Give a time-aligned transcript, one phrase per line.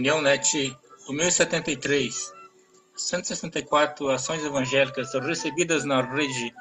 [0.00, 0.74] União Net
[1.10, 2.32] 1073,
[2.96, 6.54] 164 ações evangélicas recebidas na rede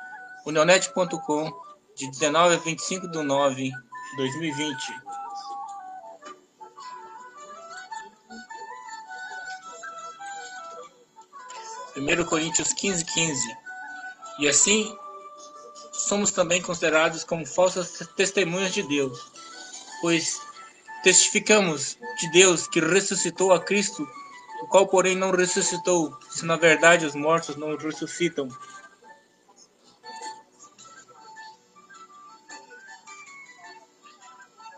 [0.45, 1.49] unionet.com
[1.95, 4.75] de 19 a 25 de 9 de 2020.
[11.93, 13.57] Primeiro Coríntios 15, 15.
[14.39, 14.93] E assim
[15.93, 19.31] somos também considerados como falsas testemunhas de Deus,
[20.01, 20.48] pois
[21.03, 24.07] testificamos de Deus que ressuscitou a Cristo,
[24.61, 28.49] o qual, porém, não ressuscitou, se na verdade os mortos não ressuscitam.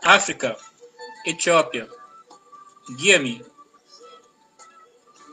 [0.04, 0.56] África,
[1.24, 1.88] Etiópia,
[2.96, 3.44] guia-me.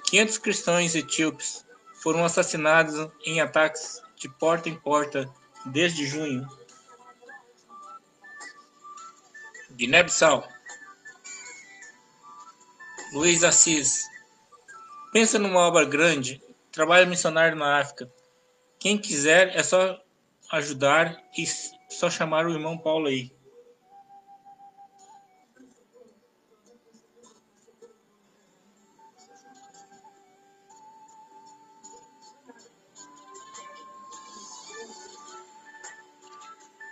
[0.06, 1.66] 500 cristãos etíopes
[2.02, 5.32] foram assassinados em ataques de porta em porta
[5.66, 6.48] desde junho.
[9.72, 10.48] Guiné-Bissau.
[13.12, 14.08] Luiz Assis.
[15.12, 16.40] Pensa numa obra grande,
[16.72, 18.12] trabalho missionário na África.
[18.78, 20.00] Quem quiser é só
[20.52, 21.44] ajudar e
[21.90, 23.32] só chamar o irmão Paulo aí.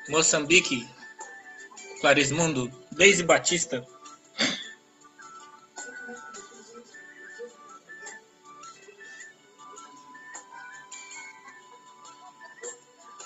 [0.09, 0.89] Moçambique,
[2.01, 3.85] Clarismundo, Deise Batista.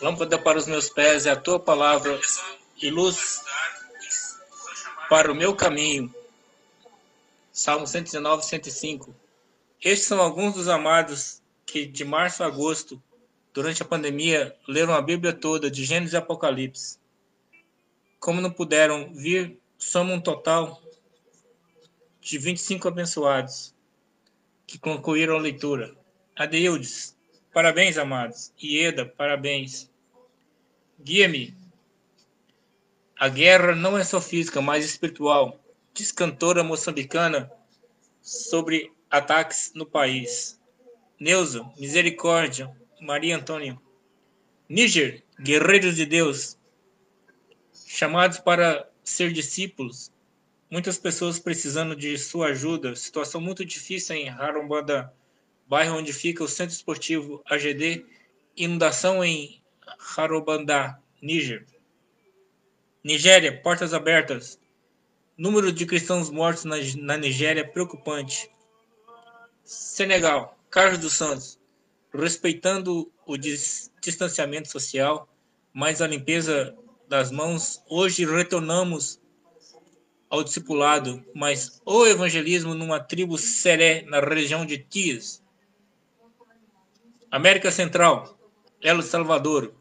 [0.02, 2.20] Lâmpada para os meus pés é a tua palavra
[2.82, 3.44] e luz
[5.08, 6.12] para o meu caminho.
[7.52, 9.16] Salmo 119, 105.
[9.80, 13.00] Estes são alguns dos amados que de março a agosto,
[13.54, 16.98] durante a pandemia, leram a Bíblia toda, de Gênesis e Apocalipse.
[18.20, 20.82] Como não puderam vir, somam um total
[22.20, 23.76] de 25 abençoados
[24.66, 25.96] que concluíram a leitura.
[26.36, 27.16] Adeildes,
[27.54, 28.52] parabéns, amados.
[28.60, 29.91] Ieda, parabéns.
[31.04, 31.56] Guia-me.
[33.18, 35.60] A guerra não é só física, mas espiritual.
[35.94, 37.52] Diz cantora moçambicana
[38.22, 40.60] sobre ataques no país.
[41.20, 42.72] Neuza, misericórdia.
[43.02, 43.80] Maria Antônia.
[44.70, 46.58] Níger, guerreiros de Deus.
[47.88, 50.12] Chamados para ser discípulos.
[50.70, 52.96] Muitas pessoas precisando de sua ajuda.
[52.96, 55.12] Situação muito difícil em Harombanda,
[55.68, 58.06] bairro onde fica o Centro Esportivo AGD.
[58.56, 59.61] Inundação em
[60.00, 61.66] Harobandá, Níger.
[63.04, 64.60] Nigéria, portas abertas.
[65.38, 68.50] Número de cristãos mortos na, na Nigéria preocupante.
[69.64, 71.60] Senegal, Carlos dos Santos.
[72.14, 75.28] Respeitando o dis, distanciamento social,
[75.74, 76.76] mas a limpeza
[77.08, 79.20] das mãos, hoje retornamos
[80.30, 85.44] ao discipulado, mas o evangelismo numa tribo seré na região de Tias.
[87.30, 88.38] América Central,
[88.82, 89.74] El Salvador,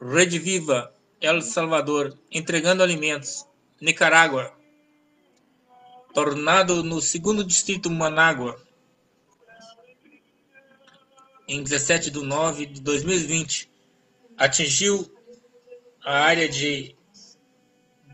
[0.00, 3.44] Rede Viva, El Salvador, entregando alimentos.
[3.80, 4.56] Nicarágua.
[6.14, 8.60] Tornado no segundo distrito Manágua.
[11.48, 13.68] Em 17 de 9 de 2020,
[14.36, 15.12] atingiu
[16.04, 16.94] a área de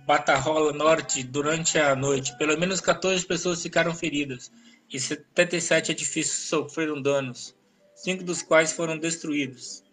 [0.06, 2.36] Batarrola Norte durante a noite.
[2.38, 4.50] Pelo menos 14 pessoas ficaram feridas
[4.90, 7.54] e 77 edifícios sofreram danos,
[7.94, 9.83] cinco dos quais foram destruídos.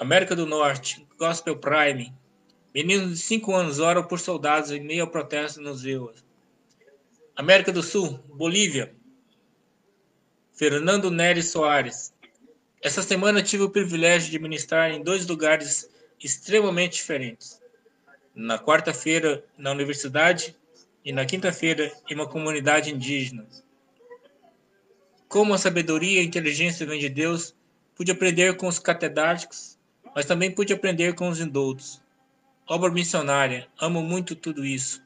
[0.00, 2.10] América do Norte, Gospel Prime.
[2.74, 6.24] Meninos de 5 anos oram por soldados em meio ao protesto nos rios.
[7.36, 8.94] América do Sul, Bolívia.
[10.54, 12.14] Fernando Nery Soares.
[12.80, 17.60] Essa semana tive o privilégio de ministrar em dois lugares extremamente diferentes.
[18.34, 20.56] Na quarta-feira, na universidade,
[21.04, 23.46] e na quinta-feira, em uma comunidade indígena.
[25.28, 27.54] Como a sabedoria e a inteligência vem de Deus,
[27.94, 29.78] pude aprender com os catedráticos
[30.14, 32.02] mas também pude aprender com os indoutos.
[32.66, 35.02] Obra missionária, amo muito tudo isso.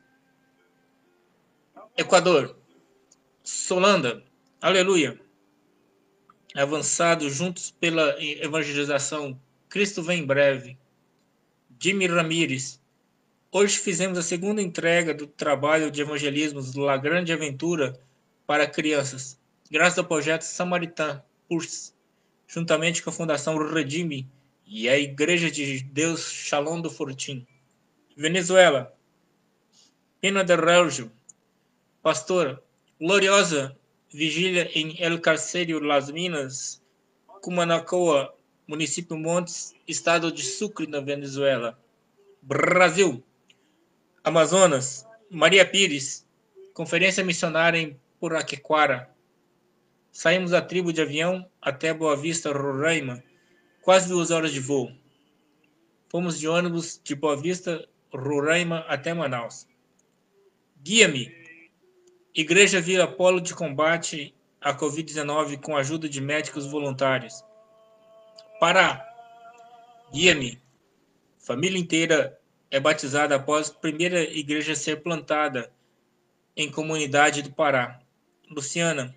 [1.96, 2.56] Equador,
[3.42, 4.22] Solanda,
[4.60, 5.20] aleluia.
[6.54, 10.78] Avançado juntos pela evangelização, Cristo vem em breve.
[11.80, 12.80] Jimmy Ramírez,
[13.50, 17.98] hoje fizemos a segunda entrega do trabalho de evangelismo La Grande Aventura
[18.46, 19.38] para crianças,
[19.70, 21.94] graças ao projeto Samaritan Purs,
[22.46, 24.28] juntamente com a Fundação Redime
[24.66, 27.46] e a Igreja de Deus Shalom do Fortim.
[28.16, 28.94] Venezuela.
[30.20, 31.12] Pena de Relgio.
[32.02, 32.62] Pastora.
[33.00, 33.76] Gloriosa
[34.12, 36.80] vigília em El Carcerio, Las Minas,
[37.42, 38.34] Cumanacoa,
[38.66, 41.78] município Montes, estado de Sucre, na Venezuela.
[42.40, 43.22] Brasil.
[44.22, 45.06] Amazonas.
[45.28, 46.26] Maria Pires.
[46.72, 49.10] Conferência missionária em Puraquequara.
[50.10, 53.22] Saímos da tribo de avião até Boa Vista, Roraima,
[53.84, 54.90] quase duas horas de voo.
[56.08, 59.68] Fomos de ônibus de Boa Vista, Roraima até Manaus.
[60.82, 61.30] Guia-me.
[62.34, 67.44] Igreja Vila Polo de combate à Covid-19 com ajuda de médicos voluntários.
[68.58, 69.06] Pará.
[70.10, 70.58] Guia-me.
[71.38, 72.40] Família inteira
[72.70, 75.70] é batizada após a primeira igreja ser plantada
[76.56, 78.00] em comunidade do Pará.
[78.48, 79.14] Luciana.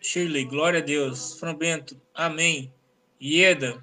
[0.00, 1.38] Shirley, glória a Deus.
[1.38, 2.72] Fran Bento, amém.
[3.20, 3.82] Ieda,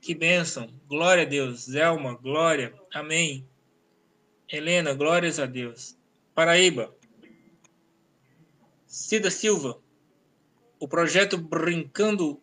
[0.00, 0.68] que bênção.
[0.88, 1.64] Glória a Deus.
[1.64, 2.74] Zelma, glória.
[2.94, 3.46] Amém.
[4.48, 5.96] Helena, glórias a Deus.
[6.34, 6.94] Paraíba.
[8.86, 9.78] Cida Silva.
[10.78, 12.40] O projeto Brincando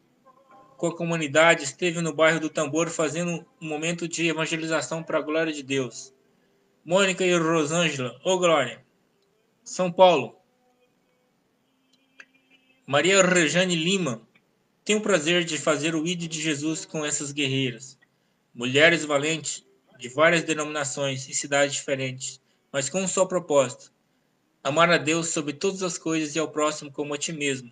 [0.76, 5.22] com a Comunidade esteve no bairro do Tambor fazendo um momento de evangelização para a
[5.22, 6.14] glória de Deus.
[6.84, 8.84] Mônica e Rosângela, ô oh, glória.
[9.64, 10.36] São Paulo.
[12.86, 14.22] Maria Rejane Lima.
[14.86, 17.98] Tenho o prazer de fazer o ID de Jesus com essas guerreiras,
[18.54, 19.64] mulheres valentes
[19.98, 22.42] de várias denominações e cidades diferentes,
[22.72, 23.94] mas com um só propósito:
[24.62, 27.72] amar a Deus sobre todas as coisas e ao próximo como a ti mesmo.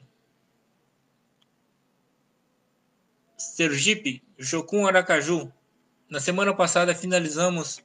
[3.37, 5.51] Sergipe, Jocum Aracaju.
[6.09, 7.83] Na semana passada finalizamos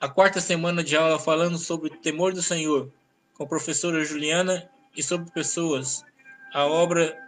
[0.00, 2.90] a quarta semana de aula falando sobre o temor do Senhor
[3.34, 6.02] com a professora Juliana e sobre pessoas,
[6.54, 7.25] a obra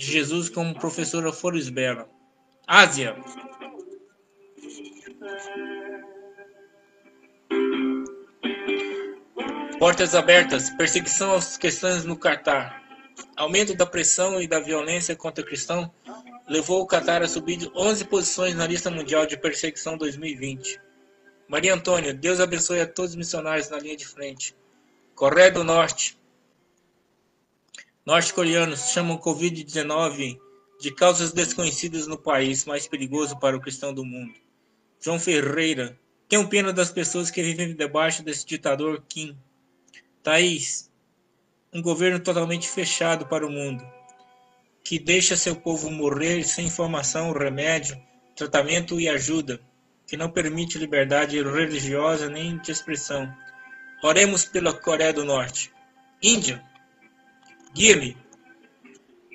[0.00, 1.30] de Jesus como professora
[1.70, 2.08] Bela.
[2.66, 3.14] Ásia.
[9.78, 12.82] Portas abertas, perseguição aos cristãos no Catar.
[13.36, 15.90] Aumento da pressão e da violência contra cristãos
[16.48, 20.80] levou o Catar a subir 11 posições na lista mundial de perseguição 2020.
[21.46, 24.56] Maria Antônia, Deus abençoe a todos os missionários na linha de frente.
[25.14, 26.18] Coreia do Norte,
[28.10, 30.36] Norte-coreanos chamam Covid-19
[30.80, 34.34] de causas desconhecidas no país mais perigoso para o cristão do mundo.
[35.00, 35.96] João Ferreira.
[36.28, 39.38] Tenho pena das pessoas que vivem debaixo desse ditador Kim.
[40.24, 40.90] Thaís.
[41.72, 43.86] Um governo totalmente fechado para o mundo,
[44.82, 47.96] que deixa seu povo morrer sem informação, remédio,
[48.34, 49.60] tratamento e ajuda,
[50.04, 53.32] que não permite liberdade religiosa nem de expressão.
[54.02, 55.72] Oremos pela Coreia do Norte.
[56.20, 56.68] Índia
[57.74, 58.16] Guia-me.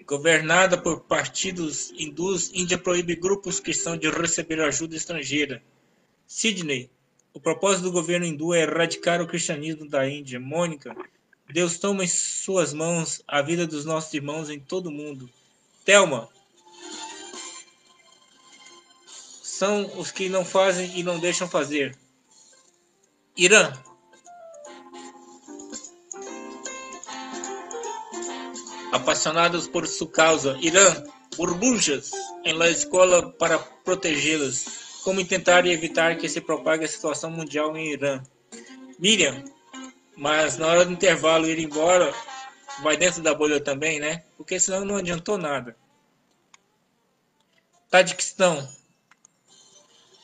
[0.06, 5.64] Governada por partidos hindus, Índia proíbe grupos cristãos de receber ajuda estrangeira.
[6.28, 6.90] Sydney.
[7.34, 10.40] O propósito do governo hindu é erradicar o cristianismo da Índia.
[10.40, 10.96] Mônica.
[11.52, 15.30] Deus toma em suas mãos a vida dos nossos irmãos em todo o mundo.
[15.84, 16.30] Telma.
[19.44, 21.98] São os que não fazem e não deixam fazer.
[23.36, 23.74] Irã.
[29.06, 31.04] Apaixonados por sua causa, irão
[31.38, 32.10] burbujas
[32.44, 34.66] em la escola para protegê-las.
[35.04, 38.24] Como tentar evitar que se propague a situação mundial em Irã?
[38.98, 39.44] Miriam,
[40.18, 42.12] mas na hora do intervalo ir embora,
[42.82, 44.24] vai dentro da bolha também, né?
[44.36, 45.78] Porque senão não adiantou nada.
[47.92, 48.68] Tadiquistão.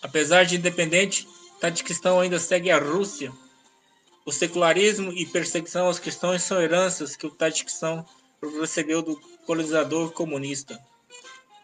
[0.02, 1.28] Apesar de independente,
[1.60, 3.32] Tadiquistão ainda segue a Rússia.
[4.26, 8.04] O secularismo e perseguição aos cristãos são heranças que o Tadiquistão
[8.50, 10.80] recebeu do colonizador comunista.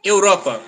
[0.03, 0.61] Europa.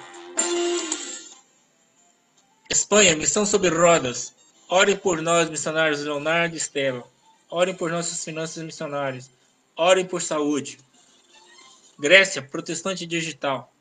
[2.70, 4.34] Espanha, missão sobre rodas.
[4.68, 7.04] Orem por nós, missionários Leonardo e Estela.
[7.50, 9.30] Orem por nossas finanças missionárias.
[9.76, 10.80] Orem por saúde.
[11.98, 13.74] Grécia, protestante digital.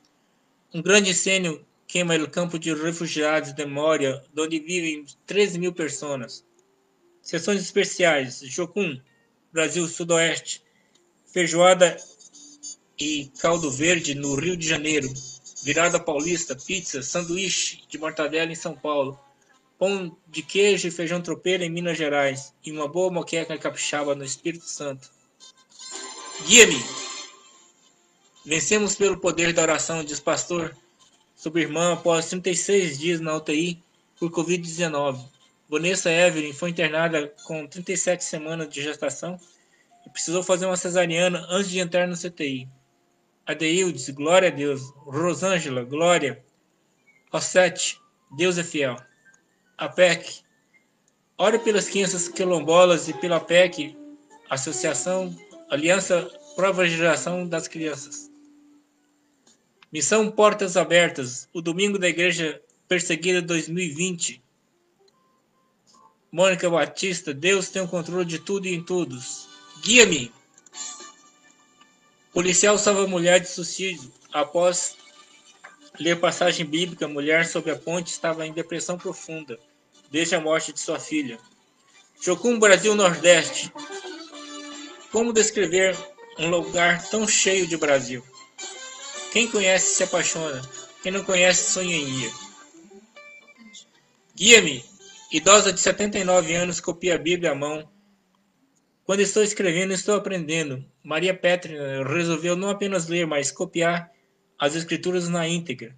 [0.72, 6.44] Um grande incêndio queima o campo de refugiados de Moria, onde vivem 13 mil pessoas.
[7.22, 8.40] Sessões especiais.
[8.40, 9.00] Jocum,
[9.52, 10.62] Brasil Sudoeste.
[11.26, 11.96] Feijoada
[12.98, 15.12] e caldo verde no Rio de Janeiro,
[15.62, 19.18] virada paulista, pizza, sanduíche de mortadela em São Paulo,
[19.78, 24.24] pão de queijo e feijão tropeiro em Minas Gerais e uma boa moqueca capixaba no
[24.24, 25.10] Espírito Santo.
[26.46, 26.82] Guia-me!
[28.44, 30.74] Vencemos pelo poder da oração, diz pastor,
[31.36, 33.80] sobre irmã após 36 dias na UTI
[34.18, 35.24] por Covid-19.
[35.68, 39.38] Vanessa Evelyn foi internada com 37 semanas de gestação
[40.06, 42.66] e precisou fazer uma cesariana antes de entrar no CTI.
[43.48, 44.92] Adeildes, glória a Deus.
[45.06, 46.44] Rosângela, glória.
[47.32, 47.98] Rossete,
[48.36, 48.96] Deus é fiel.
[49.78, 50.42] A PEC,
[51.38, 53.96] ore pelas crianças quilombolas e pela PEC,
[54.50, 55.34] Associação
[55.70, 58.30] Aliança Prova Geração das Crianças.
[59.90, 64.42] Missão Portas Abertas, o Domingo da Igreja Perseguida 2020.
[66.30, 69.48] Mônica Batista, Deus tem o controle de tudo e em todos.
[69.82, 70.30] Guia-me.
[72.38, 74.12] Policial salva mulher de suicídio.
[74.32, 74.96] Após
[75.98, 79.58] ler passagem bíblica, mulher sob a ponte estava em depressão profunda,
[80.08, 81.36] desde a morte de sua filha.
[82.22, 83.72] Jocum Brasil Nordeste.
[85.10, 85.98] Como descrever
[86.38, 88.24] um lugar tão cheio de Brasil?
[89.32, 90.62] Quem conhece se apaixona,
[91.02, 92.32] quem não conhece sonha em ir.
[94.36, 94.84] Guia-me.
[95.32, 97.90] Idosa de 79 anos copia a Bíblia à mão.
[99.08, 100.84] Quando estou escrevendo, estou aprendendo.
[101.02, 104.12] Maria Petrina resolveu não apenas ler, mas copiar
[104.58, 105.96] as escrituras na íntegra.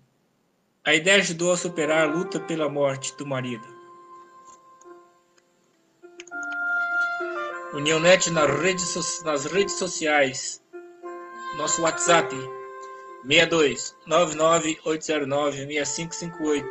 [0.85, 3.67] A ideia ajudou a superar a luta pela morte do marido.
[7.73, 10.63] Unionet nas redes, nas redes sociais.
[11.57, 12.33] Nosso WhatsApp
[13.27, 16.69] 62 99809 6558.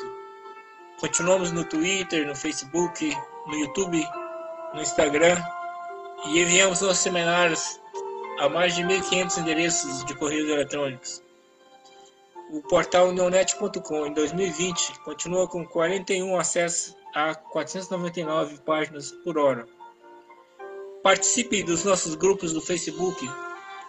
[1.01, 3.13] Continuamos no Twitter, no Facebook,
[3.46, 4.01] no YouTube,
[4.74, 5.38] no Instagram
[6.25, 7.79] e enviamos nossos seminários
[8.39, 11.21] a mais de 1.500 endereços de correios eletrônicos.
[12.51, 19.67] O portal neonet.com em 2020 continua com 41 acessos a 499 páginas por hora.
[21.03, 23.29] Participe dos nossos grupos do Facebook,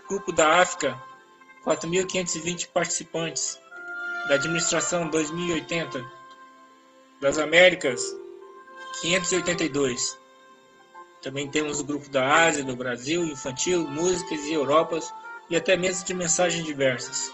[0.09, 1.01] Grupo da África,
[1.65, 3.59] 4.520 participantes,
[4.29, 6.05] da Administração 2080
[7.21, 8.03] das Américas,
[9.01, 10.20] 582.
[11.23, 15.13] Também temos o grupo da Ásia, do Brasil, infantil, músicas e Europas
[15.49, 17.33] e até mesmo de mensagens diversas.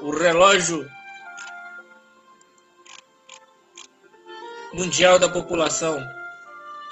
[0.00, 0.90] O relógio
[4.72, 6.02] mundial da população.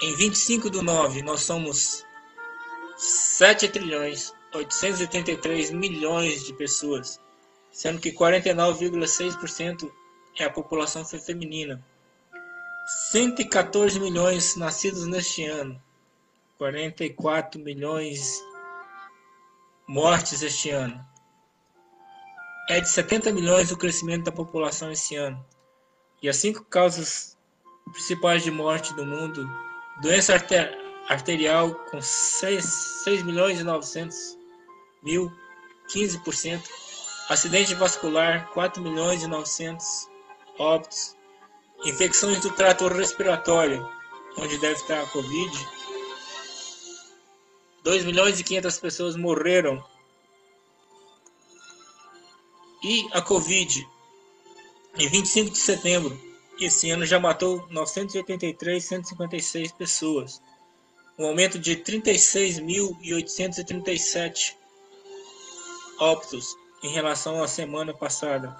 [0.01, 2.05] Em 25 do 9, nós somos
[2.97, 7.19] 7 trilhões 883 milhões de pessoas
[7.71, 9.89] sendo que 49,6%
[10.37, 11.83] é a população feminina.
[13.11, 15.81] 114 milhões nascidos neste ano,
[16.57, 18.41] 44 milhões
[19.87, 21.05] mortes este ano.
[22.69, 25.45] É de 70 milhões o crescimento da população esse ano.
[26.21, 27.37] E as cinco causas
[27.91, 29.49] principais de morte do mundo:
[30.01, 30.33] doença
[31.07, 32.63] arterial com 6,
[33.03, 34.37] 6 milhões e 900
[35.01, 35.31] mil,
[35.87, 36.61] 15%.
[37.29, 40.09] Acidente vascular, 4 milhões e 900
[40.59, 41.20] óbitos.
[41.83, 43.83] Infecções do trato respiratório,
[44.37, 45.67] onde deve estar a Covid.
[47.83, 49.83] 2 milhões e 500 pessoas morreram.
[52.83, 53.87] E a Covid,
[54.97, 56.19] em 25 de setembro,
[56.59, 60.41] esse ano já matou 983.156 pessoas,
[61.17, 64.55] um aumento de 36.837
[65.99, 68.55] óbitos em relação à semana passada,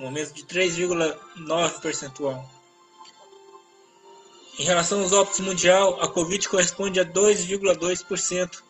[0.00, 2.50] um aumento de 3,9 percentual.
[4.58, 8.62] Em relação aos óbitos mundial, a Covid corresponde a 2,2%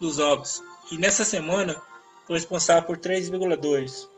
[0.00, 1.80] dos óbitos e nessa semana
[2.26, 4.08] foi responsável por 3,2%.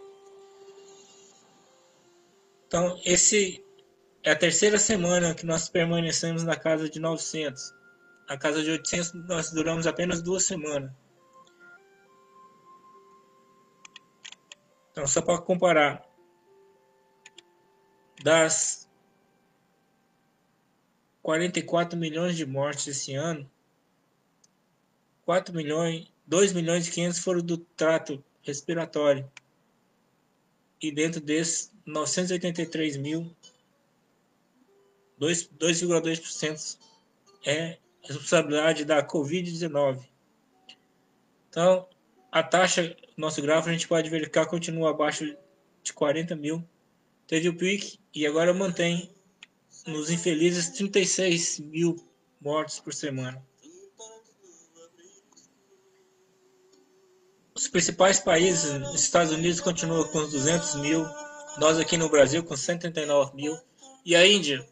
[2.66, 3.64] Então, esse
[4.23, 7.73] é a terceira semana que nós permanecemos na casa de 900.
[8.28, 10.92] Na casa de 800 nós duramos apenas duas semanas.
[14.92, 16.07] Então, só para comparar,
[18.28, 18.87] das
[21.23, 23.50] 44 milhões de mortes esse ano,
[25.25, 29.26] 4 milhões, 2 milhões e 500 foram do trato respiratório.
[30.78, 33.35] E dentro desses, 983 mil,
[35.18, 36.78] 2,2%
[37.47, 40.06] é responsabilidade da Covid-19.
[41.49, 41.88] Então,
[42.30, 45.35] a taxa, nosso gráfico, a gente pode verificar continua abaixo
[45.82, 46.62] de 40 mil.
[47.28, 49.14] Teve o pique e agora mantém
[49.87, 51.94] nos infelizes 36 mil
[52.40, 53.40] mortes por semana.
[57.54, 61.06] Os principais países, Estados Unidos continua com os 200 mil,
[61.58, 63.56] nós aqui no Brasil com 139 mil,
[64.04, 64.66] e a Índia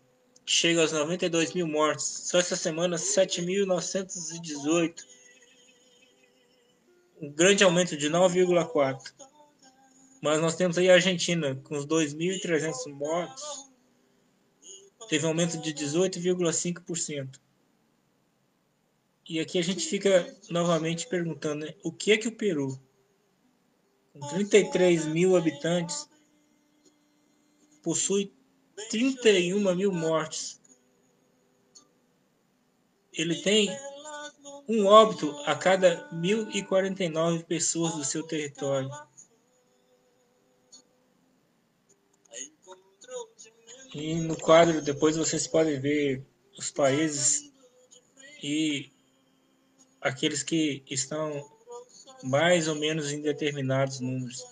[0.47, 2.07] chega aos 92 mil mortes.
[2.07, 5.05] Só essa semana, 7.918
[7.21, 9.01] um grande aumento de 9,4%.
[10.26, 13.71] Mas nós temos aí a Argentina com os 2.300 mortos,
[15.09, 17.38] teve um aumento de 18,5%.
[19.28, 22.76] E aqui a gente fica novamente perguntando, né, o que é que o Peru,
[24.12, 26.09] com 33 mil habitantes,
[27.80, 28.35] possui
[28.90, 30.61] 31 mil mortes?
[33.12, 33.71] Ele tem
[34.68, 38.90] um óbito a cada 1.049 pessoas do seu território.
[43.99, 46.23] E no quadro, depois vocês podem ver
[46.59, 47.50] os países
[48.43, 48.93] e
[50.03, 51.50] aqueles que estão
[52.23, 54.45] mais ou menos em determinados números.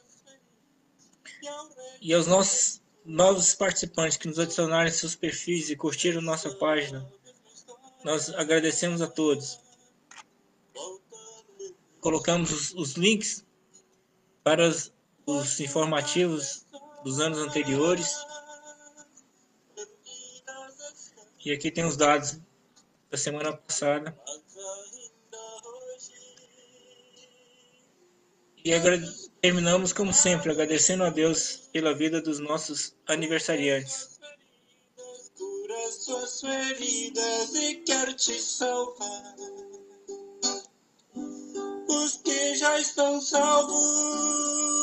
[2.01, 7.07] E aos nossos novos participantes que nos adicionaram seus perfis e curtiram nossa página,
[8.03, 9.61] nós agradecemos a todos.
[12.01, 13.45] Colocamos os, os links
[14.43, 14.91] para os,
[15.27, 16.65] os informativos
[17.05, 18.17] dos anos anteriores.
[21.45, 22.39] E aqui tem os dados
[23.11, 24.17] da semana passada.
[28.65, 28.73] E
[29.43, 34.19] terminamos, como sempre, agradecendo a Deus pela vida dos nossos aniversariantes.
[35.37, 37.75] Cura suas feridas e
[38.15, 39.37] te salvar.
[41.89, 44.74] Os que já estão salvos